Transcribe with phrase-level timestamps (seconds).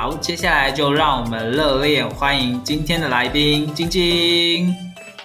[0.00, 4.74] 好，接下来就让我们热烈欢迎今天的来宾晶晶。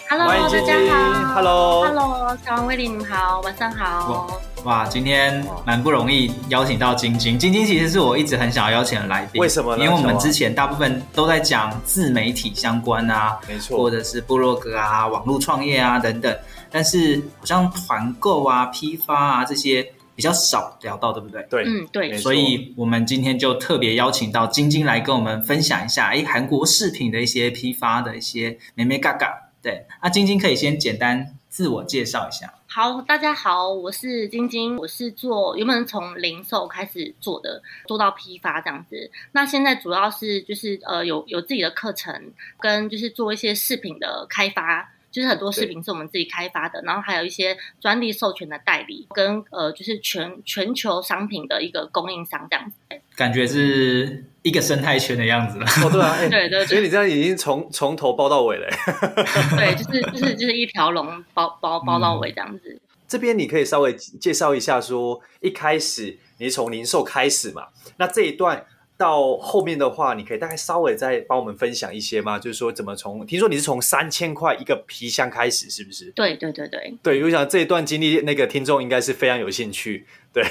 [0.10, 0.28] Hello。
[0.28, 1.34] 大家好。
[1.34, 4.28] Hello，Hello，小王威廉，你们好，晚上好。
[4.66, 7.40] 哇，哇，今天蛮不容易邀请到晶晶。
[7.40, 9.40] 晶晶其实是我一直很想要邀请的来宾。
[9.40, 9.86] 为什么呢？
[9.86, 16.38] 因为我们之前大部分都在讲自媒体相关啊，没错，或者是部落格啊、网络创业啊等等。
[16.70, 19.90] 但是好像团购啊、批发啊这些。
[20.16, 21.46] 比较少聊到，对不对？
[21.50, 22.18] 对，嗯，对。
[22.18, 29.52] 所以，我们今天就特别邀请到晶晶来跟我们分享一下，哎，韩国饰品的一些批发的一些美眉嘎嘎。
[29.62, 32.54] 对，那晶晶可以先简单自我介绍一下。
[32.68, 39.10] 好，大家好，我是晶晶，我是做原本从零售开始做的，做到批发这样子。
[39.32, 44.92] 那现在主要是就是呃，有有自己的课程，跟就是做一些饰品的开发。
[45.16, 52.76] 就是很多视频是我们自己开发的，然后还有一些专利授权的代理，跟呃，就是全全球商品的一个供应商这样子。
[53.16, 55.66] 感觉是一个生态圈的样子了。
[55.86, 58.68] 哦，对啊， 欸、对，对对，所以你这样已经从从头包到尾了。
[59.56, 62.74] 对，就是就是就是一条龙包包包到尾这样子。
[62.74, 67.68] 嗯、这边你可以稍微介绍一下说，说一开始你是从零售开始嘛？
[67.96, 68.66] 那这一段。
[68.98, 72.40] 到后面的话，你可以大概稍微再帮我们分享一些吗？
[72.40, 76.12] 就是说，怎么从听说你是从三千块一个皮箱开始，是不是？
[76.12, 80.06] 对对对对对，我想这一段经历，那个听众应该是非常有兴趣。
[80.32, 80.44] 对，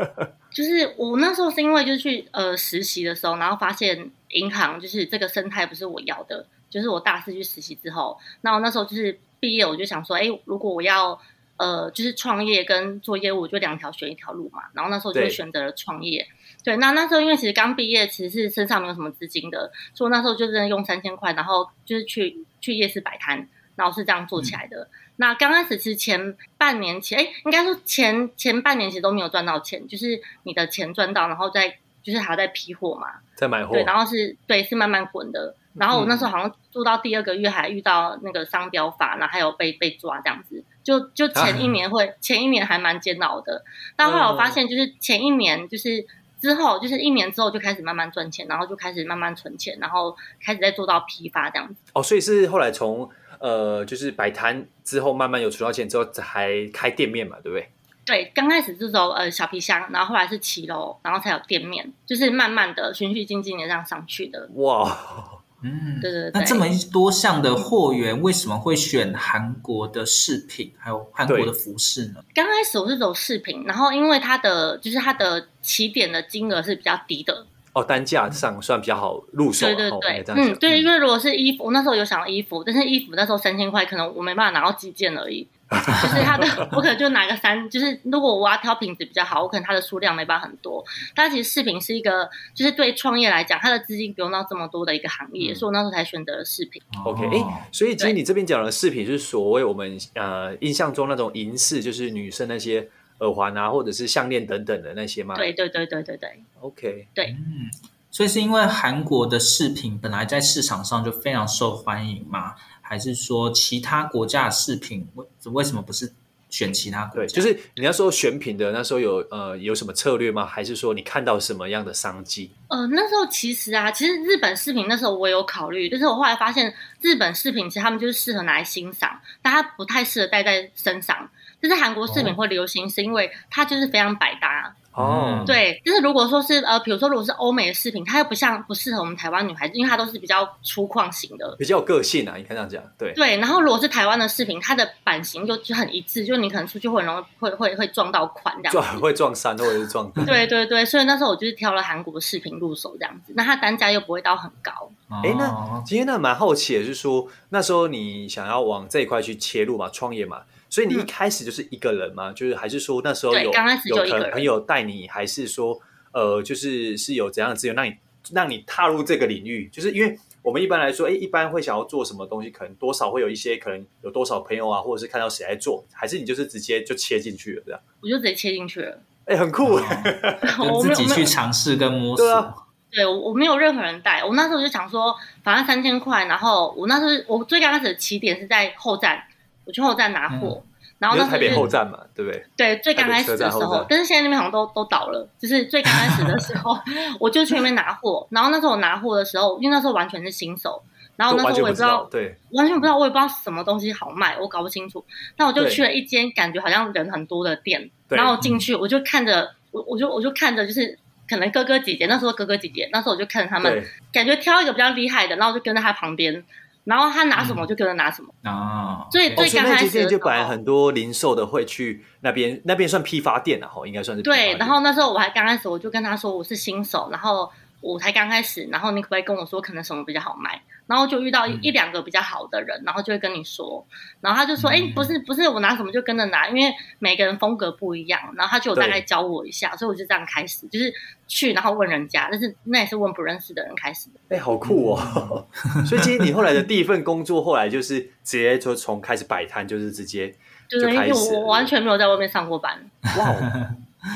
[0.52, 11.18] 就是我那时候是因为就是去呃实习的时候，然后发现银行就是这个生态不是我要的，就是我大四去实习之后，那我那时候就是毕业，我就想说，哎，如果我要
[11.60, 16.26] 呃就是创业跟做业务，就两条选一条路嘛，然后那时候就选择了创业。
[16.64, 24.84] 对，那那时候因为其实刚毕业，其实是身上没有什么资金的，所以那时候就真的用三千块，然后就是去去夜市摆摊，然后是这样做起来的。
[24.84, 35.54] 嗯、那刚开始其实前半年前，哎，应该说前前半年其实都没有赚到钱，就是你的钱赚到，然后再就是还要再批货嘛，再买货，对，然后是对是慢慢滚的。
[35.74, 43.64] 然后我那时候好像做到第二个月还遇到那个商标法，然后还有被被抓这样子，就就前一年会、啊、前一年还蛮煎熬的，
[43.96, 46.06] 但后来我发现就是前一年就是。
[46.40, 51.74] 之后就是一年之后就开始慢慢赚钱，然后就开始慢慢存钱，然后开始在做到批发这样子。
[51.92, 53.06] 哦，所以是后来从
[53.40, 57.68] 呃就是摆摊之后慢慢有存到钱之后才开店面嘛，对不对？
[58.06, 64.48] 对，刚开始是走呃小皮箱，然后后来是骑楼，然后才有店面，就是慢慢的循序渐进的这样上去的。
[64.54, 65.39] 哇。
[65.62, 66.30] 嗯，对对对。
[66.32, 72.22] 那这么多项的货源，为什么会选韩国的饰品，还有韩国的服饰呢？
[72.34, 79.66] 刚开始我是走饰品，然后因为它的就是它的起点的金额是比较低的，哦，单价上算比较好入手。
[79.66, 85.46] 对对对，嗯，对，因为如果是衣服，我那时候有想到衣服，但是衣服那时候三千块，可能我没办法拿到几件而已。
[85.70, 90.84] 就是它的， 我可能就拿个三，就是如果我要挑品质比较好，我可能它的数量没办法很多。
[91.14, 96.82] 但其实饰品是一个，就是对创业来讲，它的资金不用到这么多的一个行业，嗯、所以我那时候才选择了饰品。
[97.04, 102.88] OK，哎、欸，所以其实你这边讲的饰品，就是所谓我们呃印象中那种银饰，就是女生那些
[103.20, 105.36] 耳环啊，或者是项链等等的那些吗？
[105.36, 106.42] 对对对对对对。
[106.60, 107.70] OK，对，嗯，
[108.10, 112.54] 所以是因为韩国的饰品本来在市场上就非常受欢迎嘛？
[112.90, 116.12] 还是说其他国家的饰品为为什么不是
[116.48, 117.26] 选其他国家？
[117.26, 120.44] 对，就是你要说选品的那时候有呃有什么策略吗？
[120.44, 122.50] 还是说你看到什么样的商机？
[122.66, 131.30] 呃，那时候其实啊，其实日本饰品那时候我有考虑，就是我后来发现日本饰品其实他们就是适合拿来欣赏，但它不太适合戴在身上。
[131.62, 134.74] 就是韩国饰品会流行，是因为它就是非常百搭。
[134.92, 135.46] 哦，oh.
[135.46, 143.36] 对，就是如果说是呃，比如说如果是欧美的饰品，它又不像不适合我们台湾女孩子，因为它都是比较粗犷型的，比较有个性啊，你看这样讲，对对。
[143.36, 150.10] 然后如果是台湾的饰品，它的版型就就很一致，就你可能出去会很容易会会会撞到款这样子，撞会撞衫或者是撞。
[150.26, 154.90] 对对对，所以那时候我就是挑了韩国的饰品入手这样子，那它单价又不会到很高。
[155.22, 160.40] 哎，那今天那蛮好奇的，就是说那时候你想要往这一块去切入嘛，创业嘛。
[160.70, 162.30] 所以你一开始就是一个人吗？
[162.30, 163.96] 嗯、就是还是说那时候有刚开始有
[164.32, 165.78] 朋友带你，还是说
[166.12, 167.94] 呃，就是是有怎样的资源让你
[168.32, 169.68] 让你踏入这个领域？
[169.72, 177.80] 就是因为我们一般来说，哎，一般会想要做什么东西，可能多少会有一些可能有多少朋友啊，或者是看到谁在做，还是你就是直接就切进去了这样？
[178.00, 179.82] 我就直接切进去了，哎，很酷，哦、
[180.82, 182.24] 跟自己去尝试跟摸索。
[182.24, 182.54] 对啊，
[182.90, 184.24] 对，我我没有任何人带。
[184.24, 189.22] 我那时候就想说，反正三千块，然后我那时候我最刚开始的起点是在后站，
[189.70, 190.62] 我去后站拿货。
[190.64, 190.66] 嗯
[191.00, 192.44] 然后那是台北后站嘛，对不对？
[192.58, 195.26] 对，最刚开始的时候，但是现在那边好像都都倒了。
[195.38, 196.78] 就是最刚开始的时候，
[197.18, 198.28] 我就去那边拿货。
[198.28, 200.82] 然后那时候我拿货的时候，因为那时候完全是新手，
[201.16, 205.02] 然后那时候我也不知道，对，完全不知道，我也不知道什么东西好卖，我搞不清楚。
[205.38, 213.82] 那我就去了一间感觉好像人很多的店，然后进去我就看着，我我就我就看着，就是可能哥哥姐姐，那时候哥哥姐姐，那时候我就看着他们，
[214.12, 216.44] 感觉挑一个比较厉害的，然后我就跟在他旁边。
[216.90, 224.56] 然后他拿什么就跟着拿什么啊，所以最刚开始就本来很多零售的会去那边，那边算批发店啊，哈，应该算是对。
[224.58, 227.50] 然后那时候我还刚开始，我就跟他说我是新手，然后。
[227.80, 230.60] 我才刚开始，然后你可不可以跟我说可能什么比较好卖？
[230.86, 233.86] 然后就遇到一、两个比较好的人，然后就会跟你说，
[234.20, 240.92] 然后他就说：“哎、嗯，不是不是，我拿什么就跟着拿，因为每个人风格不一样。”然后他就有大概教我一下，所以我就这样开始，就是
[241.28, 244.36] 去然后问人家，但是那也是问不认识的人开始的。
[244.36, 245.46] 哎，好酷哦！
[245.86, 250.34] 所以其实你后来的第一份工作，后来就是直接就从开始摆摊，就是直接
[250.68, 252.90] 就开始，因为我完全没有在外面上过班。
[253.16, 253.36] 哇，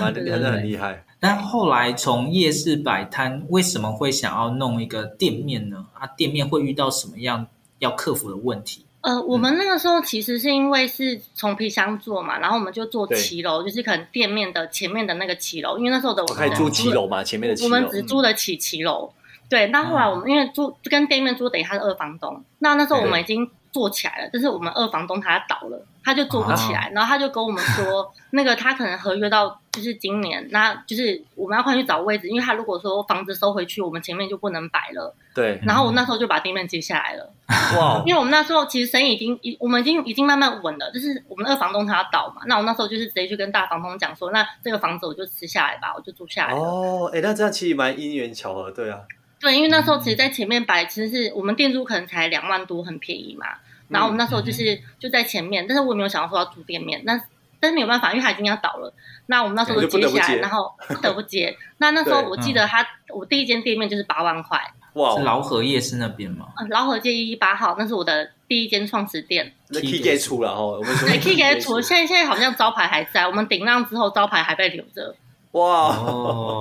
[0.00, 1.04] 蛮真的很厉害。
[1.20, 5.86] 但后来从夜市摆摊，为什么会想要弄一个店面呢？
[5.94, 7.46] 啊，店面会遇到什么样
[7.78, 8.84] 要克服的问题？
[9.00, 19.12] 呃，我们那个时候其实是因为是从皮箱做嘛，然后我们就做骑楼，就是可能店面的前面的那个骑楼，因为那时候的我可以租骑楼嘛，前面的我们只租得起骑楼。
[19.12, 25.87] 嗯、对，那后来我们因为租跟店面租，等于他是二房东，那那时候我们已经做起来了，但是我们二房东他倒了。
[26.06, 35.12] 他就做不起来，然后他就跟我们说， 那个他可能合约到就是今年，那就是我们要快去找位置，因为他如果说房子收回去，我们前面就不能摆了。
[35.35, 35.61] 对。
[35.65, 37.32] 然后我那时候就把店面接下来了。
[37.76, 38.03] 哇！
[38.06, 46.55] 因为我们那时候其实生意已经，我们已经已经慢慢稳了，就是我们二房东他要倒嘛，那我那时候就是直接去跟大房东讲说，那这个房子我就吃下来吧，我就住下来。
[46.55, 49.00] 哦，哎，那这样其实蛮因缘巧合，对啊。
[49.41, 53.47] 对，因为那时候其实，在前面摆，其实是我们店租可能才两万多，很便宜嘛。
[53.88, 57.21] 然后我们那时候就是就在前面，嗯、但是我也没有想到说要租店面，那
[57.64, 58.93] 但是没有办法，因为他已经要倒了。
[59.25, 61.56] 那我们那时候就接下来，然后不得不接。
[61.78, 64.61] 那那时候我记得他，嗯、我第一间店面就是八万块。
[64.93, 66.49] 哇，是饶河夜市那边吗？
[66.61, 69.55] 嗯，饶河街一一八号，那是我的第一间创始店。
[69.69, 75.16] 那 K K 出了哦，我们说对 K K 出，现在现在好像招牌还在，我们顶浪之后招牌还被留着。
[75.52, 75.96] 哇，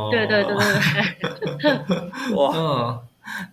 [0.10, 1.72] 对对对对对，
[2.36, 2.54] 哇。
[2.56, 3.00] 嗯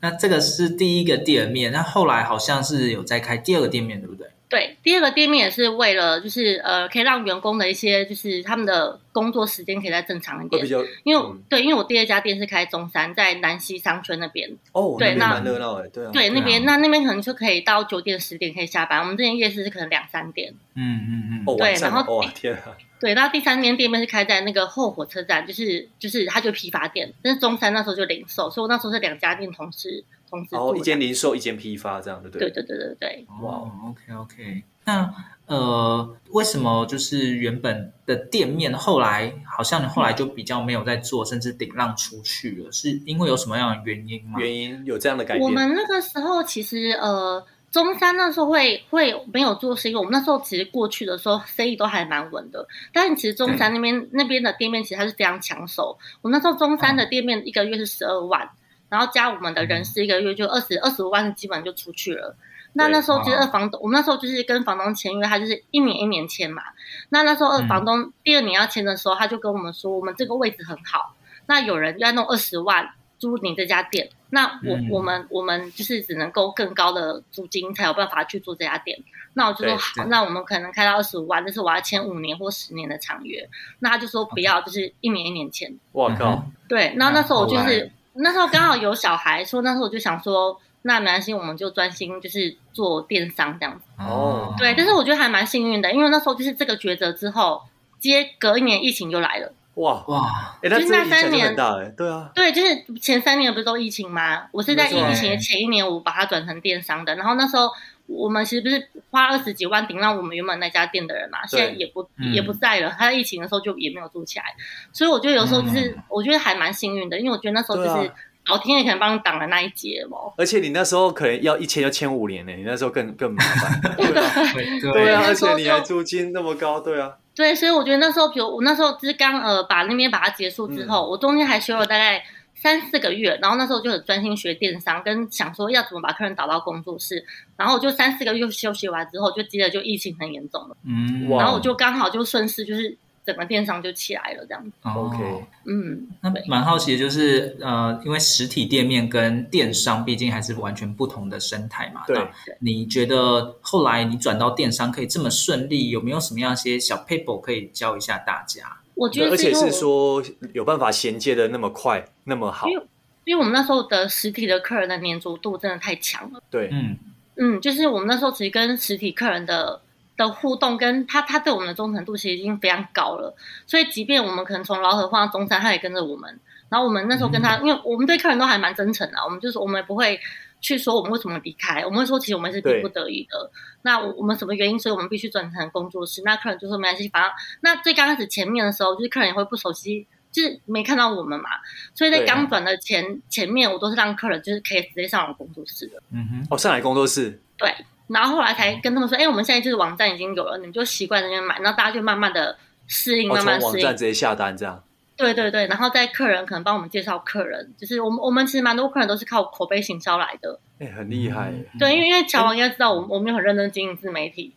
[0.02, 4.26] 那这个是第一个店面，那后来好像是有在开第二个店面，对不对？
[4.50, 10.66] 对，第二个店面也是为了就是呃，可以让员工的一些就是他们的工作时间可以再正常一点。
[11.04, 14.50] 因为、嗯、对，因为我第二家店是开中山，在南西商圈那边。
[14.72, 16.10] 哦，对，那蛮热闹哎，对啊。
[16.12, 20.52] 对，那边、啊、那那边可能就可以到九点十点可以下班，我们这边夜市是可能两三点。
[20.74, 21.42] 嗯嗯嗯。
[21.46, 22.76] 哦，对，然后哦天啊。
[22.98, 30.70] 对，那第三间店面是开在那个后火车站，就是就是它就批发店，但是中山那时候就零售，所以我那时候是两家店同时同时做。
[30.70, 32.48] 哦，一间零售，一间批发，这样对不对？
[32.50, 33.26] 对对对对对。
[33.42, 34.62] 哇，OK OK。
[34.84, 35.12] 那
[35.46, 42.72] 呃，为什么就是原本的店面后来好像你后来就比较没有在做，嗯、甚至顶让出去了？
[42.72, 44.38] 是因为有什么样的原因吗？
[44.38, 45.44] 原因有这样的改变？
[45.44, 47.44] 我们那个时候其实呃。
[47.72, 52.66] 中山那时候会会没有做是因为，我们那时候其实过去的时候生意都还蛮稳的。
[52.92, 55.96] 但是其实中山那边、嗯、那边的店面其实它是非常抢手。
[56.20, 58.50] 我那时候中山的店面一个月是十二万，嗯、
[58.90, 62.36] 然后加我们的人事一个月就二十二十五万，基本就出去了。
[62.74, 66.62] 那那时候其实二房东，我们那时候就是跟房东签约，他就是一年一年签嘛。
[67.08, 71.14] 那那时候二房东、嗯、第二年要签的时候，他就跟我们说，我们这个位置很好，
[71.46, 72.90] 那有人要弄二十万。
[73.20, 78.98] 租你这家店，那我、嗯、我们我们就是只能够更高的租金才有办法去做这家店。
[79.34, 83.46] 那我就说好，那我们可能开到二十五万，但是我要签五年或十年的长约。
[83.80, 85.70] 那他就说不要，就是一年一年签。
[85.92, 86.46] 我靠！
[86.66, 93.84] 对，那那时候我就是那时候刚好有小孩，说那时候我就想说，那没关系，我们就专心就是做电商这样子。
[93.98, 97.62] 哦，对，但是我觉得还蛮幸运的，因为那时候就是这个抉择之后，
[97.98, 99.52] 接隔一年疫情就来了。
[99.74, 100.58] 哇哇！
[100.62, 104.48] 就是那三年，对啊，对，就是前三年不是都疫情吗？
[104.52, 107.14] 我是在疫情前一年，我把它转成电商的。
[107.14, 107.70] 然后那时候
[108.10, 112.90] 我们其实不是花二十几万顶让我们原本那家店的人嘛，现在也不也不在了。
[112.90, 114.44] 他在疫情的时候就也没有做起来，
[114.92, 118.10] 所以我觉得有时候就是我觉得还蛮幸运的，因为我觉得那时候就是
[118.46, 120.16] 老天爷可能帮你挡了那一劫嘛。
[120.36, 123.80] 而且你那时候可能要一签要签五年呢，你那时候更更麻烦。
[123.96, 127.16] 对对啊，而且你还租金那么高，对啊。
[127.32, 132.22] 对，所以我觉得那时候，比如我那时候就是刚呃把那边把它结束之后，嗯、我中间还休了大概
[132.62, 137.24] 三四个月，然后那时候就很专心学电商，跟想说要怎么把客人导到工作室，
[137.56, 144.72] 然后我就三四个月休息完之后，就接着就疫情很严重了，嗯，然后我就刚好就顺势就是整个电商就起来了，这样子。
[144.82, 152.02] OK，嗯，那蛮好奇的就是，呃，因为实体店面跟电商毕竟还是完全不同的生态嘛。
[152.06, 152.26] 对。
[152.60, 158.78] 你觉得后来你转到电商可以这么顺利，有没有什么样一些小 paper 可以教一下大家？
[158.94, 160.22] 我觉得，而且是说
[160.54, 162.68] 有办法衔接的那么快，那么好。
[162.68, 162.84] 因为，
[163.24, 166.42] 因为我们那时候的实体的客人的黏着度真的太强了。
[166.50, 166.96] 对，嗯
[167.36, 169.82] 嗯，就是我们那时候其实跟实体客人的。
[170.26, 173.34] 的互动跟他，他对我们的忠诚度其实已经非常高了，
[173.66, 176.38] 所以即便我们可能从老河换到中山，他也跟着我们。
[176.68, 180.20] 然后我们那时候跟他，嗯、因为我们对客人都还蛮真诚的，我们就是我们也不会
[180.60, 183.50] 去说我们为什么离开，我们会说其实我们是逼不得已的。
[183.82, 186.22] 那我们什么原因，所以我们必须转成工作室。
[186.24, 191.48] 那客人就说没关系，反正那最刚开始前面的时候，就是客人也会不熟悉，就是没看到我们嘛，
[191.92, 196.00] 所以在刚转的前、啊、前面，我都是让客人就是可以直接上我工作室的。
[196.12, 197.74] 嗯哼，哦，上来工作室，对。
[198.12, 203.72] 然后后来才跟他们说，哎，我们现在就是网站已经有了，你们就习惯在那边买，然后大家就慢慢的适应，慢慢适应。
[203.72, 204.82] 网站直接下单这样。
[205.16, 210.58] 对对对，然后在客人可能帮我们介绍客人，就是我们我们其实蛮多客人都是靠口碑行销来的。
[210.78, 211.52] 哎，很厉害。
[211.78, 214.54] 对，因为因为乔王应该知道，我们我们有很认真经营自媒体。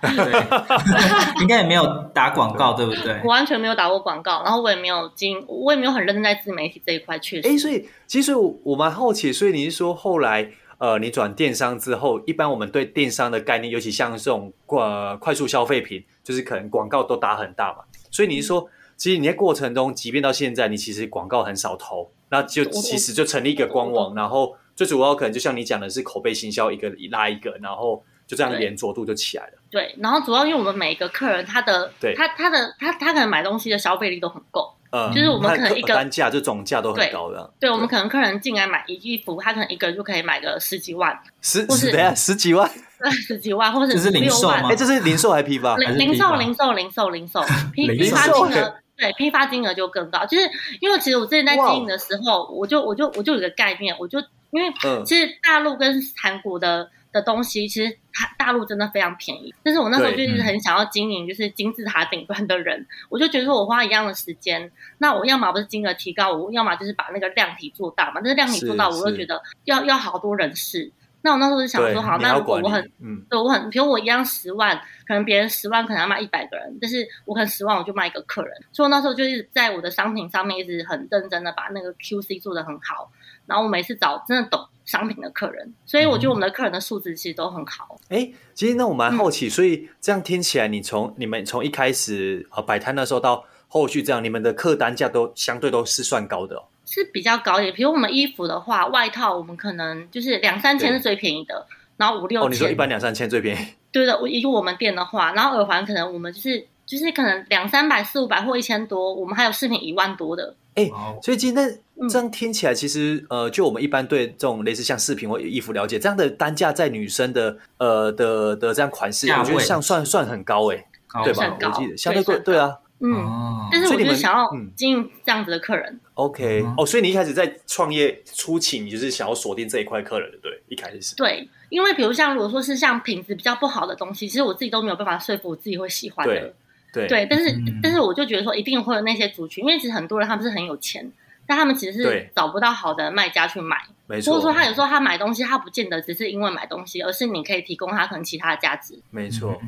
[0.00, 0.46] 对，
[1.42, 1.84] 应该也没有
[2.14, 3.20] 打广告，对不对？
[3.24, 7.48] 我完全没有打过广告，然后我也没有经，我也没有很认真在自媒体这一块，确实。
[7.48, 10.48] 哎，所以其实我我蛮好奇，所以你是说后来？
[10.84, 17.78] 呃，你转电商之后，一般我们对电商的概念，尤其像这种呃快速消费品，就是可能广告都打很大嘛。
[18.10, 29.52] 所以你是说，其实你在过程中，即便到现在，你其实广告很少投，那就其实就成立一个官网，然后最主要可能就像你讲的是口碑行销，一个拉一个，然后就这样连着度就起来了。
[29.70, 34.74] 对，然后主要因为我们每一个客人，他的对他他的他他可能买东西的消费力都很够。
[34.96, 37.52] 嗯，就是我们可能一个单价就总价都很高的。
[37.58, 42.70] 对，我们可能客人进来买一衣服，他可能一个人就可以买个十几万，十或是等下十几万，
[43.26, 44.68] 十几万，或者是零售吗？
[44.70, 45.76] 哎，这是零售还是批发？
[45.76, 47.42] 零零售，零售，零售，零售，
[47.74, 50.24] 批批发金额对，批发金额就更高。
[50.26, 50.48] 就是
[50.80, 54.20] 因为其实我之前在经营的时候，我就我就我就有个概念，我就
[54.52, 54.72] 因为
[55.04, 56.88] 其实大陆跟韩国的。
[57.14, 68.20] 的东西其实它大陆真的非常便宜，但是我那时候就是很想要经营，就是金字塔顶端的人，嗯、我就觉得说我花一样的时间，那我要么不是金额提高，我要么就是把那个量体做大嘛。
[68.22, 70.92] 但是量体做大，我又觉得要要好多人事。
[71.22, 78.54] 那我那时候就想说，好，那如果我很，嗯，对我很，比如我一样十万，可能别人十万可能要卖一百个人，但是我可能十万我就卖一个客人。
[78.72, 83.10] 所以我那时候就是在我的商品上面一直很认真的把那个 QC 做得很好，
[83.46, 87.98] 然后我每次找真的懂商品的客人，所以我觉得我们的客人的素质其实都很好。
[88.08, 96.64] 哎、嗯，其实那我蛮好奇，所以这样听起来，你从你们从一开始呃摆摊的时候到后续这样，你们的客单价都相对都是算高的哦。
[96.86, 102.46] 是比较高一点，比如我们衣服的话，外套我们可能就是两三千是最便宜的，然后五六千。
[102.46, 103.66] 哦，你说一般两三千最便宜？
[103.90, 110.54] 对的，以我们店的话，然后耳环可能我们就是就是可能两三百、四五百或一千多，我们还有饰品一万多的。
[110.74, 110.90] 哎，
[111.22, 111.78] 所以今天
[112.10, 120.86] 这样听起来，其实呃，就我们一般对这种类似像饰品或衣服了解，这样的单价在女生的呃的的这样款式，我觉得像算算很高哎，
[121.22, 121.56] 对吧？
[121.60, 123.68] 我记得相对贵，对啊，嗯。
[123.70, 126.00] 但是我就想要经营这样子的客人。
[126.14, 130.60] OK，哦，所以你一开始在创业初期，你就是想要锁定这一块客人的，对？
[130.68, 131.14] 一开始是。
[131.14, 136.52] 对，因为比如像如果说是像品质比较不好的东西，其实我自己都没有办法说服我自己会喜欢的。
[136.94, 141.10] 对，对，但是、嗯、但是我就觉得说一定会有那些族群，因为其实很多人他们是很有钱，
[141.46, 144.20] 但他们其实是找不到好的卖家去买，没。
[144.20, 144.34] 错。
[144.34, 149.60] 或者说他有时候他买东西，他不见得只是因为买东西，而是你可以提供他可能其他的价值，没错。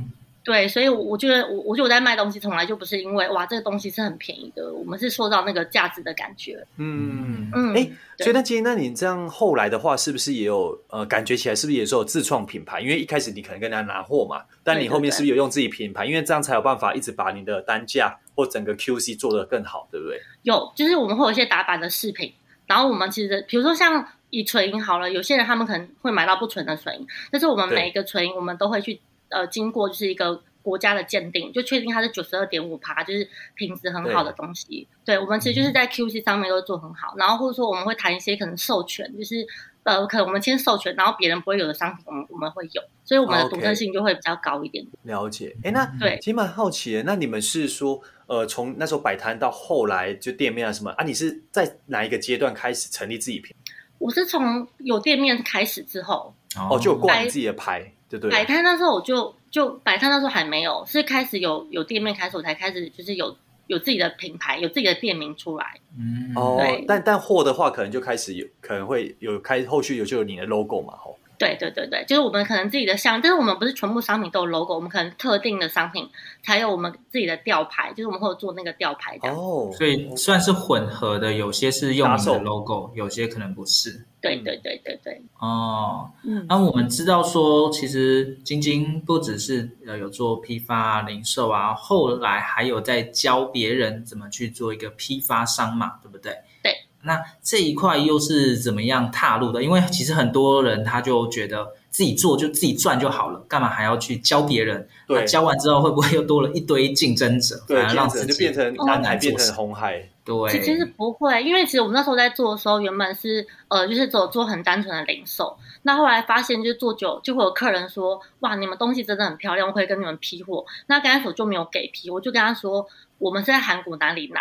[0.47, 6.65] 对，所以我觉得我我觉得我在卖东西从来就不是因为哇这个东西是很便宜的，我们是受到那个价值的感觉。
[6.77, 12.81] 嗯嗯，哎、欸，所以那今天那你这样后来的话，是不是也有呃感觉起来是不是也是有自创品牌？
[12.81, 16.05] 因为一开始你可能跟人家拿货嘛，但你后面是不是有用自己品牌？
[16.05, 20.21] 对对对，因为这样才有办法一直把你的单价或整个 QC 做得更好，对不对？
[20.43, 22.33] 有，就是我们会有一些打版的饰品，
[22.67, 30.43] 然后我们其实比如说像以纯银好了，有些人他们可能会买到不纯的纯银，但是我们每一个纯银我们都会去呃经过就是一个。
[30.67, 34.89] 国家的鉴定就确定它是九十二点五趴，就是品质很好的东西。
[35.05, 39.47] 对，对我们其实就是在 QC 上面都做很好，然后或者说我们会谈一些可能授权，就是
[39.85, 44.85] 呃，可能我们签授权，然后别人不会有的商品，我们我们会有，所以我们的独特性就会比较高一点。
[44.85, 44.89] Okay.
[45.05, 53.55] 了解，哎，那对，其实蛮好奇的，那你们是说，呃，从那时候摆摊到后来就店面啊什么啊，你是在哪一个阶段开始成立自己品？
[53.99, 56.35] 我是从有店面开始之后，
[56.69, 57.93] 哦，就有挂自己的牌。
[58.19, 65.81] 对对，摆摊那时候我就就摆摊那时候还没有，是开始有有店面开始我才开始就是有有自己的品牌，有自己的店名出来。
[65.99, 71.17] 嗯，哦，但但货的话可能就开始有可能会有开后续有就有你的 logo 嘛，吼。
[71.39, 76.09] 对对对对，就是我们可能自己的像，但是我们不是全部商品都有 logo，我们可能特定的商品
[76.43, 79.31] 才有我们自己的吊牌，就是我们会有做那个吊牌的。
[79.31, 84.05] 哦，所以算是混合的，有些是用你的 logo，有些可能不是。
[84.19, 85.23] 对对对对对。
[85.39, 96.73] 哦，嗯，那我们知道说，其实晶晶不只是呃有做批发啊、零售啊，后来还有在教别人怎么去做一个批发商嘛，对不对对？
[97.07, 99.63] 那这一块又是怎么样踏入的？
[99.63, 104.87] 因为其实很多人他就觉得自己做就自己赚就好了，干嘛还要去教别人？
[105.07, 107.57] 对，教完之后会不会又多了一堆竞争者？
[107.67, 110.09] 对，让自己就变成蓝海变成红海。
[110.25, 115.57] 对，其实不会，因为其实我们那时候在做的时候，原本是呃，就是走做很单纯的零售。
[115.83, 122.85] 那后来发现，就做久就会有客人说：“哇，你们东西真的很漂亮，我可以跟你们批货。”那刚开始我就没有给批，我就跟他说
[123.19, 124.41] ：“我们是在韩国哪里拿？”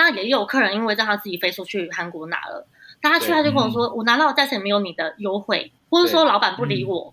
[0.00, 2.66] 那也有客人因为让他自己飞出去韩国拿了，
[3.02, 7.12] 但他去他就跟我说，我拿到的价钱没有你的优惠，或者说老板不理我，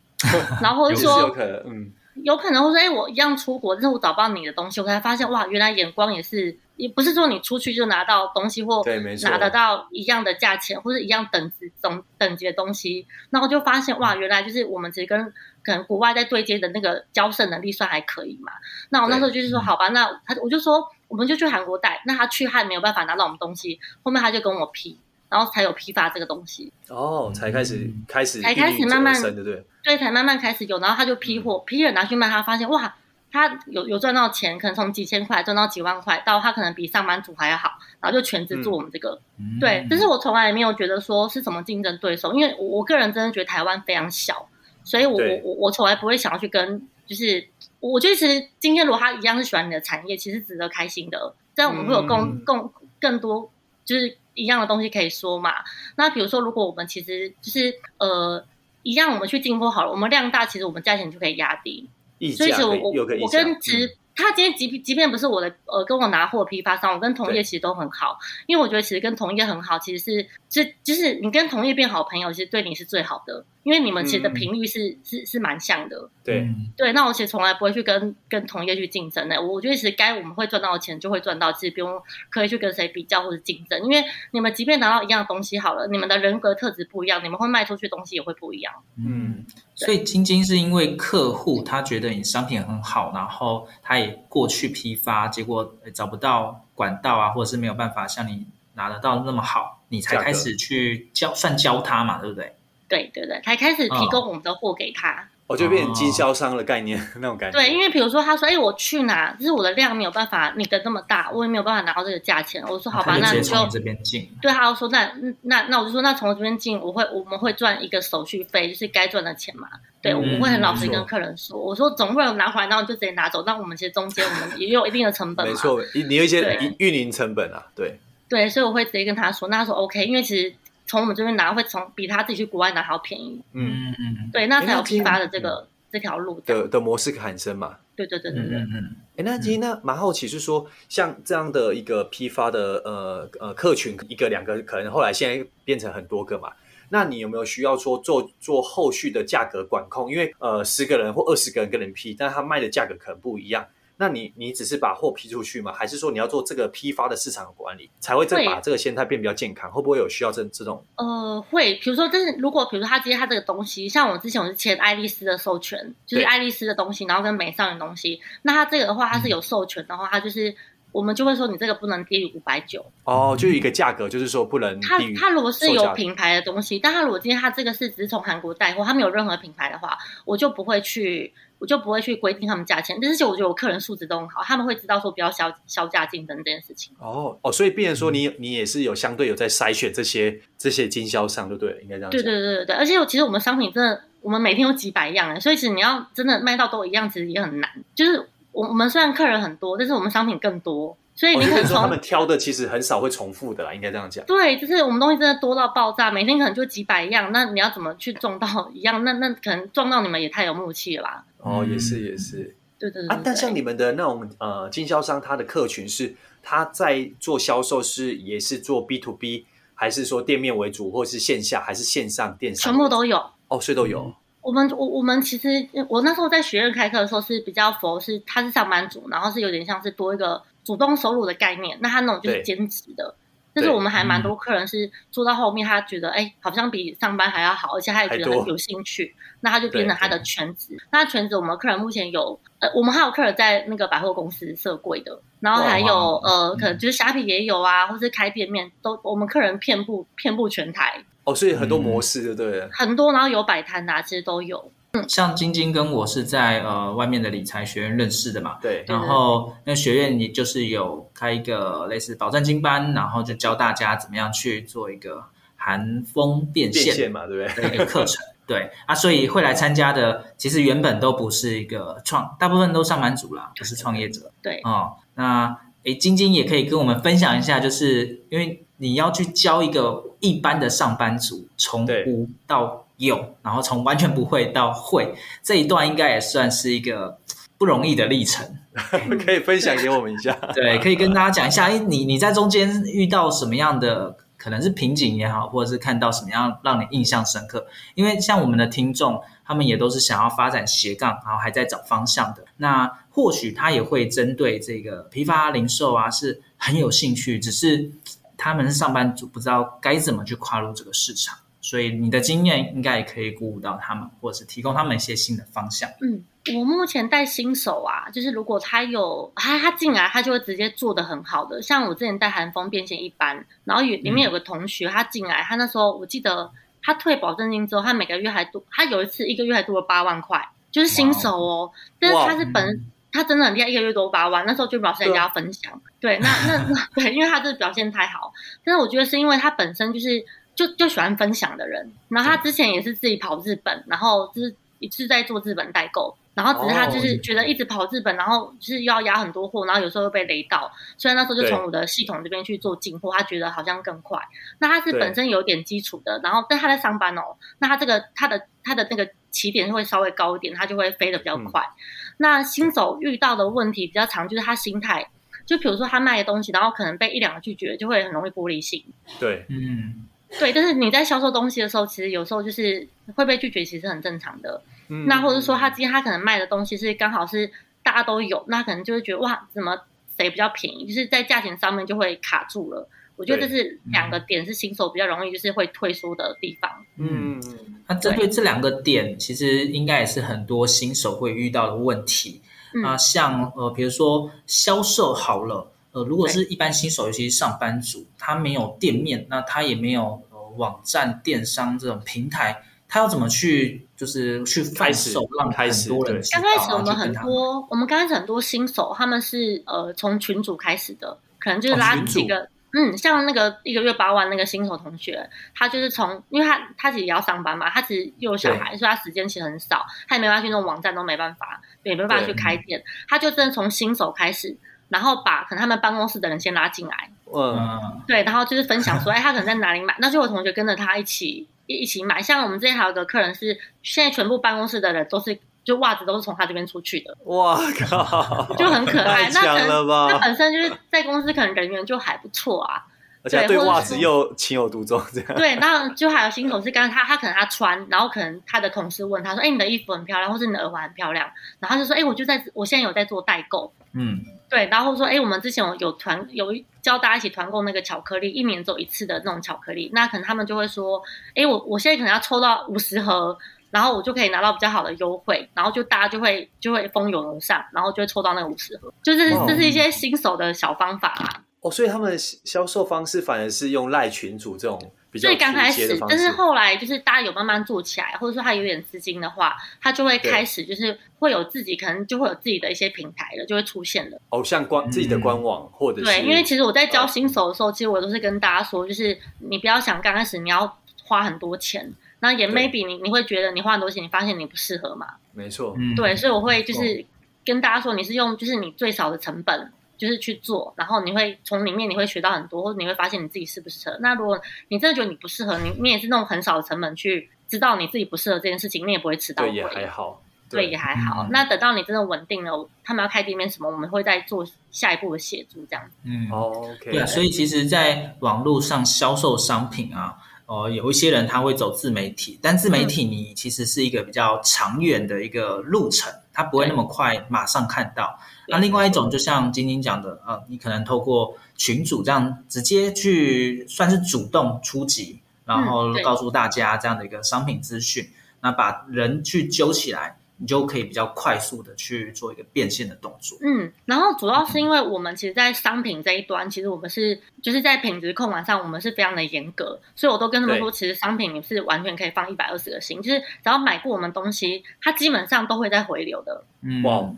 [0.62, 1.91] 然后或者说有可能，嗯，
[2.24, 8.82] 有可能会说，哎，我一样出国，但是我找不到你的东西，我才发现哇，原来眼光也是，也不是说你出去就拿到东西或
[9.24, 18.53] 拿得到一样的价钱或者一样等级总等级的东西，然后就发现哇，原来就是我们其实跟可能国外在对接的那个交涉能力算还可以嘛。
[18.88, 20.88] 那我那时候就是说，好吧，那他我就说。
[21.07, 24.99] 我们就去韩国带，那他去他也没有办法拿到我们东西，后面他就跟我批，
[25.29, 26.71] 然后才有批发这个东西。
[26.89, 32.95] 哦，才开始开始才开始慢慢对对对，才慢慢开始有，然后他就批货，批了拿去卖，他发现哇，
[33.31, 37.71] 他有有赚到钱，可能从几千块赚到几万块，到他可能比上班族还要好，
[38.01, 39.21] 然后就全职做我们这个。
[39.39, 44.49] 嗯、对，但是我从来没有觉得说是什么竞争对手，因为我我个人真的觉得台湾非常小，
[44.83, 47.47] 所以我我我我从来不会想要去跟就是。
[47.79, 51.36] 我觉得其实今天如果他一样是喜欢你的产业，其实值得开心的。
[51.55, 52.69] 这样我们会有更更
[53.00, 53.51] 更多
[53.84, 55.53] 就是一样的东西可以说嘛。
[55.96, 58.46] 那比如说，如果我们其实就是呃
[58.84, 61.89] 一样，我们去进货好了，我们量大，其实我们价钱就可以压低。
[62.36, 62.91] 所以其实我我
[63.22, 63.96] 我跟其实。
[64.19, 68.17] 他今天即即便不是我的呃跟我拿货批发商，我跟同业其实都很好，
[68.48, 76.10] 因为我觉得其实跟同业很好，其实是是就是你跟同业变好朋友，其实对你是最好的，因为你们其实的频率是、嗯、是是蛮像的。
[76.23, 84.01] 对对，那我其实从来不会去跟跟同业去竞争的，我觉得其实该我们会赚到的钱就会赚到，其实不用可以去跟谁比较或者竞争，因为
[84.32, 88.73] 你们即便拿到一样的东西好了，你们的人格特质不一样，你们会卖出去的东西也会不一样。
[88.97, 89.45] 嗯。
[89.75, 102.56] 所以晶晶是因为客户他觉得你商品很好，然后他也过去批发，结果找不到管道啊，或者是没有办法像你拿得到那么好，你才开始去教，算教他嘛，对不对？
[102.88, 105.12] 对对对，才开始提供我们的货给他。
[105.12, 107.58] 哦我就变成经销商的概念，哦、那种感觉。
[107.58, 109.32] 对，因为比如说他说：“哎，我去哪？
[109.39, 115.10] 就是我的量没有办法，你的那么大，我也没有办法拿到这个价钱。”我说：“好吧，那你就从这边进。”对，他就说：“那
[115.43, 119.69] 那那我就说，那从这边进，我会我们会赚一个手续费，就是该赚的钱嘛。
[120.02, 123.41] 对，嗯、我们会很老实跟客人说，我说总不能拿回来，然后就直接拿走。
[123.45, 125.54] 那我们其实中间我们也有一定的成本嘛。
[125.54, 127.97] 没错，你有一些运营成本啊，对。
[128.28, 130.54] 对，所以我会直接跟他说，那他说 OK，因为其实
[130.88, 133.43] 从我们这边拿会从比他自己去国外拿还要便宜。
[133.54, 134.32] 嗯嗯嗯。
[134.34, 135.67] 对，那才有批发的这个。
[135.89, 137.78] 这条路的的模式产生嘛？
[137.95, 138.58] 对对对对对。
[138.58, 146.52] 嗯哎，那今天呢，蛮好奇是说，像这样的一个批发的呃呃客群，一个两个，可能后来现在变成很多个嘛？
[146.89, 150.12] 那你有没有需要说做做后续的价格管控？
[150.12, 153.65] 因为呃，十个人或二十个人跟人批，但他卖的价格可能不一样。
[153.97, 155.73] 那你你只是把货批出去吗？
[155.73, 159.69] 还是说你要做这个批发的市场管理，才会再把这个生态变比较健康？
[159.71, 160.83] 会，会不会有需要这这种？
[160.95, 161.75] 呃，会。
[161.75, 170.55] 比如说，就是如果比如说他接他这个东西，像我之前我是签爱丽丝的授权，就是爱丽丝的东西，然后跟美少女的东西，那他这个的话，他是有授权的话，他就是。
[170.91, 175.13] 我们就会说，你这个不能低于五百九哦，就一个价格，就是说不能低于。
[175.13, 182.97] 他他如果是有品牌的东西，但它如果今天它这个是只是从韩国带货，它没有任何品牌的话，我就不会去，我就不会去规定他们价钱。
[183.02, 186.93] 但是，我觉得我客人素质都很好，他们会知道说不要削削价竞争这件事情。
[187.00, 191.80] 哦哦，所以变成说你你也是有相对有在筛选这些这些经销商，对不对？
[191.84, 192.12] 应该这样讲。
[192.12, 197.69] 对对对对对，而且其实我们商品真的，我们每天有几百样哎，所以其实你要真的卖到都一样，其实也很难。
[197.93, 200.98] 就是我我们虽然客人很多，但是我们商品更多。
[201.13, 204.24] 所以你可能说他们挑的其实很少会重复的啦，应该这样讲。
[204.26, 209.04] 对，就是我们东西真的多到爆炸，每天可能就几百样，那你要怎么去撞到 一样？
[209.04, 211.26] 那那可能撞到你们也太有默契了吧？
[211.39, 213.15] 哦，也是也是，对对对，对。
[213.15, 222.72] 啊，但像你们的那种呃经销商，他的客群是他在做销售是也是做 B to B，还是说店面为主，或是线下还是线上电商？
[222.72, 223.17] 全部都有
[223.48, 224.02] 哦，所以都有。
[224.02, 230.41] 嗯、我们我我们其实我那时候在学院开课的时候是比较佛，是他是上班族，然后是有点像是多一个。
[230.67, 233.15] 主动收入的概念，那他那种就是兼职的，对
[233.54, 240.78] 但是我们还蛮多客人是做到后面，他觉得哎、欸，好像比上班还要好，而且他也觉得很有兴趣，那他就变成他的全职。
[240.91, 251.06] 那全职我们客人目前有，呃，我们还有客人在那个百货公司设柜的，然后还有呃，可能就是虾皮也有啊，或是开店面都，我们客人遍布遍布全台。
[251.27, 252.69] 哦，所以很多模式，对不对？
[252.71, 254.71] 很多，然后有摆摊啊，其实都有。
[255.09, 258.85] 像晶晶跟我是在呃外面的理财学院认识的嘛，对。
[258.87, 265.21] 然后那学院也就是有开一个类似保证金班，然后就教大家怎么样去做一个
[265.57, 267.69] 寒风变现，变现嘛，对不对？
[267.69, 274.31] 的一个课程，对啊，所以会来参加的其实原本都不是一个创，大部分都上班族啦，不是创业者。
[274.41, 282.83] 对哦，那诶，晶晶也可以跟我们分享一下，就是因为你要去教一个一般的上班族从无到。
[282.97, 285.13] 有，然后从完全不会到会
[285.43, 287.19] 这一段，应该也算是一个
[287.55, 288.43] 不容易的历程。
[289.23, 290.33] 可以分享给我们一下？
[290.55, 291.67] 对，可以跟大家讲一下。
[291.67, 297.67] 你你在中间遇到什么样的可能是瓶颈也好，或者是看到什么样让你印象深刻？
[297.93, 302.45] 因为像我们的听众，他们也都是想要发展斜杠，然后还在找方向的。
[302.57, 307.91] 那或许他也会针对这个批发零售啊，是很有兴趣，只是
[308.38, 311.38] 他们是上班族，不知道该怎么去跨入这个市场。
[311.60, 315.89] 所以你的经验应该也可以鼓舞到他们，或者是提供他们一些新的方向。
[316.00, 316.23] 嗯，
[316.56, 321.62] 我目前带新手啊，就是如果他有他他进来，他就会直接做得很好的。
[321.62, 326.50] 像我之前带韩风变现一班，然后有里面有个同学，他进来，他那时候我记得
[326.82, 331.69] 他退保证金之后，他每个月还多，他有一次一个月还多了八万块，就是新手哦。
[332.00, 332.86] 但是他是本
[333.17, 335.82] 他真的很厉害，一个月多八万，那时候就表示人家要分享。
[335.99, 338.32] 对，那那那 对，因为他这个表现太好。
[338.63, 340.25] 但是我觉得是因为他本身就是。
[340.58, 354.19] 就就喜欢分享的人，然后他之前也是自己跑日本，然后就是一直在做日本代购，然后只是他就是觉得一直跑日本，然后就是要压很多货，然后有时候又被雷到，所以那时候就从我的系统这边去做进货，他觉得好像更快。
[354.58, 361.62] 那他是本身有点基础的，然后但他在上班哦，那他这个他的他的那个起点会稍微高一点，它就会飞得比较快。
[361.62, 361.78] 嗯、
[362.17, 365.08] 那新手遇到的问题比较常，就是他心态，
[365.45, 368.84] 就比如说他卖的东西，然后可能被一两个拒绝，就会很容易玻璃心。
[369.19, 370.08] 对，嗯。
[370.39, 374.62] 对，但是你在销售东西的时候，其实有时候就是会被拒绝，其实很正常的。
[374.89, 377.50] 嗯，那或者说他今天他可能卖的东西是刚好是
[377.82, 379.80] 大家都有，那可能就会觉得哇，怎么
[380.17, 382.89] 谁比较便宜，就是在价钱上面就会卡住了。
[383.17, 386.71] 我觉得这是两个点是新手比较容易就是会退缩的地方。
[386.95, 387.41] 嗯，
[387.88, 392.41] 那针对这两个点，其实应该也是很多新手会遇到的问题。
[392.73, 395.73] 嗯、啊，像呃，比如说销售好了。
[395.93, 406.21] 呃，如果是一般新手，尤其是上班族，他没有店面，那他也没有呃网站电商这种平台，他要怎么去就是去贩售，让很多人？
[406.32, 424.58] 刚开始我们很多，我们刚开始很多新手，他们是呃从群主开始的，可能就是拉几个，哦、嗯，像那个一个月八万那个新手同学，他就是从，因为他他其实也要上班嘛，他其实又有小孩，所以他时间其实很少，他也没办法去弄网站，都没办法，也没办法去开店，他就真的从新手开始。
[424.89, 432.21] 然后把可能他们办公室的人先拉进来，嗯，对，然后就是分享说，哎，他可能在哪里买，那就有同学跟着他一起一一起买。
[432.21, 437.13] 像我们这边还有个客人是，现在全部办公室的人都是，就袜子都是从他这边出去的。
[437.25, 439.25] 哇靠，就很可爱。
[439.25, 440.08] 太强了吧？
[440.10, 442.86] 那他本身就是在公司可能人缘就还不错啊，
[443.21, 445.36] 而且对袜子又情有独钟这样。
[445.36, 454.21] 对，那就还有新同事刚刚他，他可能他穿，然后可能他的同事问他说，哎，你的衣服很漂亮，或是你的耳环很漂亮，然后他就说，哎，我就在我现在有在做代购，嗯。
[454.49, 461.03] 对，然后说，哎，我们之前有有团有教大家一起团购那个巧克力，一年走一次的那种巧克力，那可能他们就会说，
[461.36, 463.38] 哎，我我现在可能要抽到五十盒，
[463.71, 471.43] 然后我就可以拿到比较好的优惠，然后就大家就会就会蜂拥而上，然后就会抽到那个五十盒，就是这是一些新手的小方法啊。
[471.62, 474.80] 哦，所以他们的销售方式反而是用赖群主这种。
[475.17, 484.21] 所以刚开始，但是后来就是大家有慢慢做起来，或者说他有点资金的话，他就会开始就是会有自己可能就会有自己的一些平台了，就会出现了。
[484.30, 495.08] 哦，像官自己的官网，或者是对，因为其实我在教新手的时候，其实我都是跟大家说，就是你不要想刚开始你要花很多钱，那也 maybe 你你会觉得你花很多钱，你发现你不适合嘛？
[495.34, 497.06] 没错，对，所以我会就是
[497.45, 499.71] 跟大家说，你是用就是你最少的成本。
[499.97, 503.97] 就是去做，然后你会从里面你会学到很多，或者你会发现你自己适不适合。
[503.99, 509.43] 那如果你真的觉得你不适合，你你也是那种很少的成本去知道你自己不适合这件事情，你也不会迟到。
[509.43, 510.21] 对，也还好。
[510.51, 511.23] 对，对也还好。
[511.23, 515.95] 嗯、那等到你真的稳定了，他们要开店面什么，我们会再做下一步的协助，这样子。
[516.03, 516.91] 嗯，哦，OK。
[516.91, 520.15] 对啊，所以其实，在网络上销售商品啊，哦、
[520.47, 528.17] 呃，有一些人他会走自媒体，但自媒体你其实是一个比较长远的一个路程，它不会那么快马上看到。
[528.47, 540.17] 那另外一种，就像晶晶讲的，呃，你可能透过群主这样直接去算是主动出击，然后告诉大家这样的一个商品资讯，那把人去揪起来。
[540.39, 543.38] 你就可以比较快速的去做一个变现的动作。
[543.41, 556.43] 嗯，然后主要是因为我们其实，在商品这一端，其实我们是就是在品质控管上，我们是非常的严格，所以我都跟他们说，其实商品你是完全可以放一百二十个星，就是只要买过我们东西，它基本上都会再回流的。
[556.62, 557.10] 嗯，哇，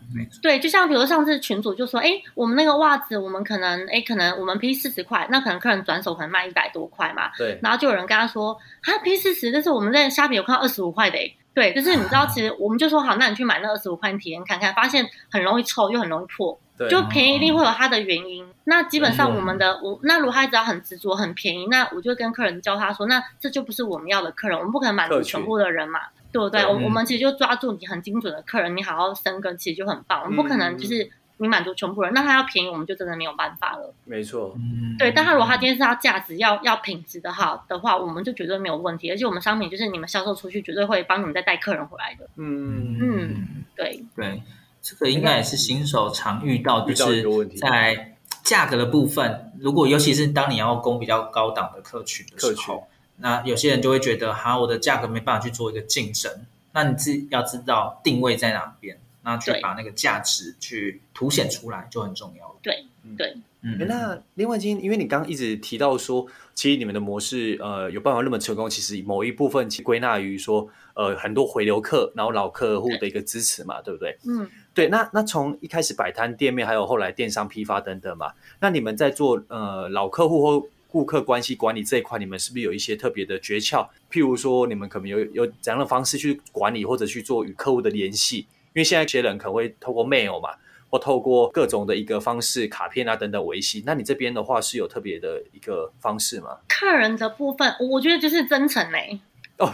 [0.41, 7.31] 对，就像比如上次群主就说，哎，我们那个袜子，我们可能，哎，可能我们批四十块，那可能客人转手可能卖一百多块嘛。
[7.37, 11.17] 对，然后就有人跟他说，他批四十，但是我们在虾皮有看到二十五块的。
[11.53, 16.59] 对， 就是你知道，其实我们就说好，那你去买那二十五块，体验看看，发现很容易臭，又很容易破，
[16.89, 18.47] 就便宜一定会有它的原因。
[18.65, 25.99] 那基本上我们的我，那如果他只要很执着、很便宜，那我就跟客人教他说，那这就不是我们要的客人，我们不可能满足全部的人嘛，
[26.31, 26.61] 对不对？
[26.65, 30.21] 我我们其实就抓住你很精准的客人，你好好生根，其实就很棒。
[30.21, 31.11] 我们不可能就是。
[31.41, 33.93] 你满足全部人，那他要便宜，我们就真的没有办法了。
[34.03, 34.55] 没错，
[34.97, 35.11] 对。
[35.11, 39.09] 但他如果他今天是要价值要要品质的哈的话，我们就绝对没有问题。
[39.09, 42.27] 而且我们商品就是你们销售出去，绝对会帮你们再带客人回来的。
[42.35, 44.43] 嗯嗯，对对，
[44.81, 47.23] 这个应该也是新手常遇到，就是
[47.57, 56.31] 在价格的部分，如果尤其是当你要攻比较高档的客群的时候，那有些人就会觉得，哈，我的价格没办法去做一个竞争。
[56.71, 58.97] 那你自己要知道定位在哪边。
[59.23, 62.55] 那去把那个价值去凸显出来就很重要了。
[62.61, 62.85] 对
[63.17, 63.77] 对，嗯。
[63.87, 74.17] 那另外，今天因为你刚刚一直提到说，其实你们的模式呃有办法那么成功，其实某一部分其归纳于说呃很多回流客，然后老客户的一个支持嘛，对，对不对？
[74.25, 74.87] 嗯，对。
[74.87, 83.87] 那那从一开始摆摊店面，还有后来电商批发等等嘛，那你们在做呃老客户或顾客关系管理这一块，你们是不是有一些特别的诀窍？
[84.11, 88.47] 譬如说，你们可能有有怎样的方式去管理，或者去做与客户的联系？
[88.79, 90.51] 因为现在一些人可能会透过 mail 嘛，
[90.89, 93.83] 或透过各种的一个方式，卡片啊等等维系。
[93.85, 96.59] 那你这边的话是有特别的一个方式吗？
[96.69, 99.21] 客人的部分，我觉得就是真诚嘞、欸。
[99.57, 99.69] 哦，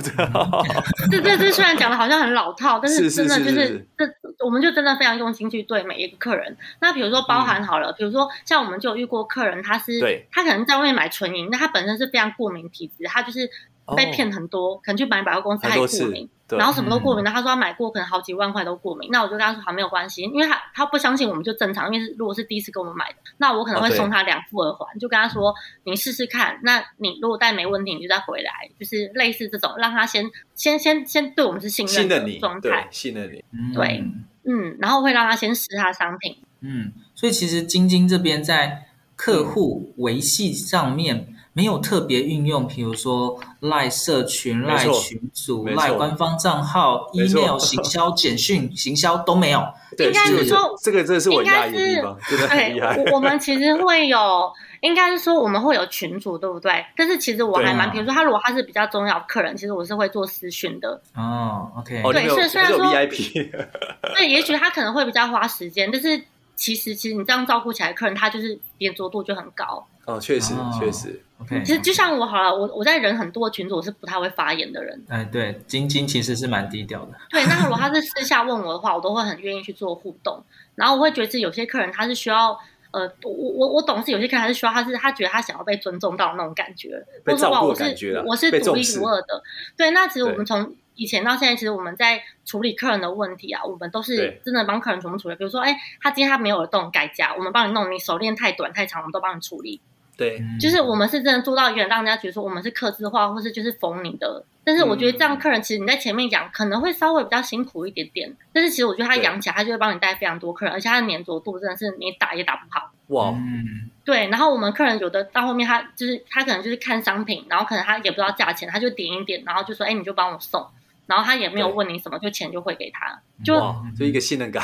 [1.11, 4.03] 对 这这这虽然讲的好像很老套，但是真的就是这，
[4.43, 6.57] 我们就真的非常用心去对每一个客人。
[6.81, 13.47] 那比如说包含好了，嗯、比如说像我们就遇过客人，他是对他可能在外面买纯银，那他本身是非常过敏体质，他就是。
[13.95, 17.23] 被骗很多，哦、可能去买百货公司他也过敏，然后什么都过敏。
[17.23, 19.09] 那、嗯、他说他买过，可能好几万块都过敏。
[19.11, 21.91] 那我就跟他说好，没有关系，因为他他不相信我们就正常。
[21.91, 25.53] 因为是如果是第一次跟我们买的，那我可能会送他两副耳环，哦、就跟他说
[25.83, 26.59] 你试试看。
[26.63, 34.03] 那你如果戴没问题，你就再回来，就是类似这种，让他先先先先对我们是信任的状态，信任你，对，
[34.43, 36.37] 嗯，然后会让他先试他商品。
[36.61, 41.34] 嗯，所以其实晶晶这边在客户维系上面。
[41.57, 49.65] 没有特别运用，比如说赖社群、赖群组、赖官方账号、email 行销、简讯 行销都没有。
[49.97, 53.01] 应该是说这个，这是我压抑的地方， 真的很厉害。
[53.13, 56.85] 我们其实会有，应该是说我们会有群组，对不对？
[56.97, 61.01] 但是其实我还蛮，比如说他如果他是比较重要客人，其实我是会做私讯的。
[61.15, 63.49] 哦，OK，对，所以虽然说 VIP，
[64.17, 66.21] 对，也许他可能会比较花时间，但是
[66.57, 69.87] 其实其实你这样照顾起来，客人他就是黏着度就很高。
[70.05, 71.21] 哦，确实确实。
[71.37, 75.03] Okay, 其实就像我好了，我我在人很多的群组，我是不太会发言的人。
[75.09, 77.11] 哎，对，晶晶其实是蛮低调的。
[77.29, 80.41] 对，那如果他是私下问我的话，我都会很愿意去做互动。
[80.75, 82.57] 然后我会觉得有些客人他是需要，
[82.91, 89.43] 呃，我我我懂是有些客人他是需要，他是他觉得他想要被尊重到那种感觉，被照顾的感觉，我是独一无二的。
[89.75, 95.35] 对，那其实我们从以前到现在，其实我们在处理客人的问题啊，我们都是真的帮客人全部处理。
[95.35, 99.81] 比如说，哎，他今天他没有耳洞改夹，我们帮你弄；你手链太短太长，我们都帮你处理。
[100.17, 104.45] 对，就是我们是真的做到一点，让人家觉得说我们是客制化，或是就是缝你的。
[104.63, 112.91] 但是我觉得这样客人其实你在前面养可能会稍微比较辛苦一点点，但是其实我觉得他养起来，他就会帮你带非常多客人，而且他的粘着度真的是你打也打不好。
[113.07, 114.27] 哇，嗯，对。
[114.29, 120.65] 然后我们客人有的到后面他就是他可能就是看商品，然后可能他也不知道价钱，他就点一点，然后就说哎，你就帮我送，
[121.05, 123.53] 然后他也没有问你什么，就钱就汇给他，就
[123.95, 124.63] 就一个信任感。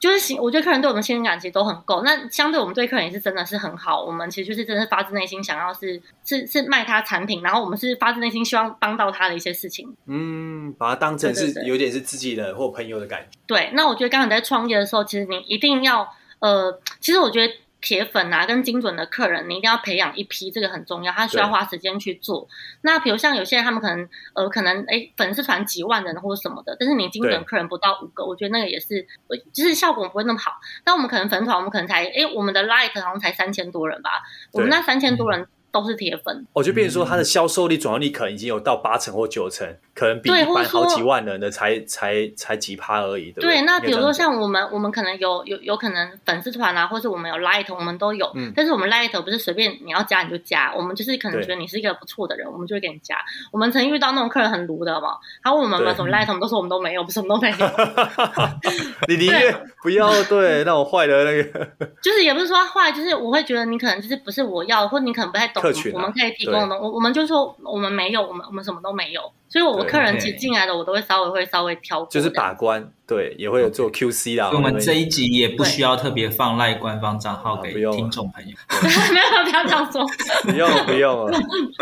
[0.00, 4.02] 就是我觉得客人对我们信任感其实都很够，那相对我们对客人也是真的是很好。
[4.02, 9.94] 我们其实就是真的是发自内心想要是是是卖他产品，然后我们是发自内心希望帮到他的一些事情。
[10.06, 13.38] 嗯，把它当成是有点是自己的或朋友的感觉。
[13.46, 16.08] 对，那我觉得刚才你在创业的时候，其实你一定要
[16.38, 17.52] 呃，其实我觉得。
[17.80, 22.46] 铁粉啊，跟精准的客人，你一定要培养一批，这个很重要，他需要花时间去做。
[22.82, 29.06] 那比如像有些人，他们可能呃，可能哎，粉丝团几万人或者什么的，但是你精准客人不到五个，我觉得那个也是，
[29.52, 30.52] 就是效果不会那么好。
[30.84, 34.10] 但我们可能粉团，我们可能才哎，我们的 like 好像才三千多人吧，
[34.52, 36.46] 我们那三千多人都是铁粉。
[36.52, 43.56] 我就变成说，它的销售力、转化率可能已经有到八成或九成，可能比一般好几万人的才才才几趴而已，对不对？
[43.56, 48.30] 对，那比如说像我们，我们可能有有有可能粉丝团啊，或是我们有 Light，我们都有。
[48.34, 48.52] 嗯。
[48.54, 53.16] 但是我们 Light 不是随便你要加你就加，我们就是可能觉得你是一个不错的人，我们就会给你加。
[53.52, 55.20] 我们曾经遇到那种客人很卢的好不好？
[55.42, 57.56] 他问我们有没有什么 Light，我们都说我们都没有，不是我们都没有。
[59.08, 61.66] 你宁愿不要对那种坏的那个，
[62.02, 65.59] 就是也不是说坏，就是我会觉得你可能就是不是我要，或者你可能不太懂，
[65.94, 66.78] 我们可以提供的。
[66.78, 69.20] 我我们就说我们没有，我们我们什么都没有。
[69.48, 74.48] 所以，我客人其实进来的，我都会稍微会稍微挑，就是把关，对，也会有做 QC 啦。
[74.54, 78.54] 我们这一集也不需要特别放赖官方账号给听众朋友，
[79.12, 80.06] 没有，不要这样说，
[80.46, 81.36] 不用不用了，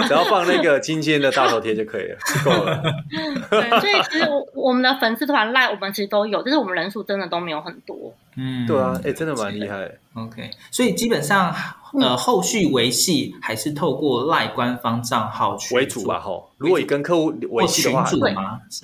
[0.06, 2.82] 只要放那个今天的大头贴就可以了，够了。
[3.50, 8.14] 对，所以其实我我们的粉丝团赖我们其实都有，但是我们人数真的都没有很多。
[8.38, 9.90] 嗯，对啊，哎，真的蛮厉害。
[10.14, 11.54] OK，所以基本上。
[11.98, 16.50] 呃，后续维系还是透过赖官方账号去为主吧，吼。
[16.58, 18.04] 如果以跟客户维系的话，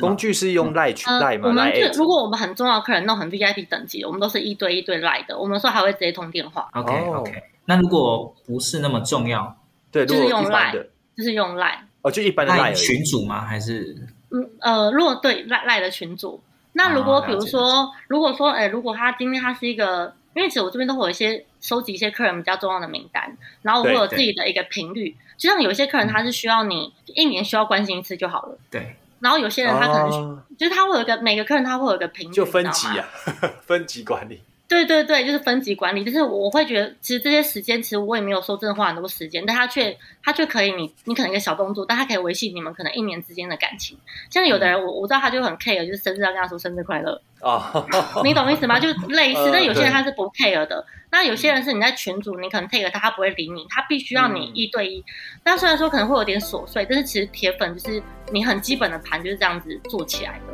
[0.00, 1.48] 工具是用赖去赖吗？
[1.48, 5.38] 我们如果我们很重要客人，弄很 VIP 等级，我们都是一对一对赖的。
[5.38, 6.66] 我们说还会直接通电话。
[6.72, 7.42] OK OK。
[7.66, 9.54] 那如果不是那么重要，
[9.92, 10.72] 对，就是用赖，
[11.14, 11.86] 就是用赖。
[12.00, 13.42] 哦，就一般的赖群主吗？
[13.42, 13.94] 还是？
[14.30, 16.42] 嗯呃，如果对赖赖的群组，
[16.74, 20.14] 那如果比如说，如果说，哎，如果他今天他是一个。
[20.36, 25.16] 因为其实我这边都会有一些收集一些客人比较重要的名单，然后我会有自己的一个频率。
[25.36, 28.58] 就像有一些客人他是需要你一年需要关心一次就好了。
[28.68, 28.96] 对。
[29.20, 33.08] 然后有些人他可能、哦、就是他会有一个每个客人他会有一个频率，就分级啊，
[33.64, 34.40] 分级管理。
[34.74, 36.04] 对对对，就是分级管理。
[36.04, 43.96] 就是我会觉得，其实这些时间，其实我也没有说真的花很多时间，但他却他却可以你，你你可能一个小动作，但他可以维系你们可能一年之间的感情。
[44.30, 48.80] 像有的人，我我知道他就很 care，就是生日要跟他说生日快乐啊，哦、你懂意思吗？
[48.80, 49.50] 就 类似。
[49.52, 50.84] 但有些人他是不 care 的。
[51.10, 54.98] 那有些人是你在群组，你可能 take 他，他不会理你，他必须要你一对一。
[54.98, 55.04] 嗯、
[55.44, 60.53] 但虽然说可能会有点琐碎，但是其实铁粉就是你很基本的盘就是这样子做起来的。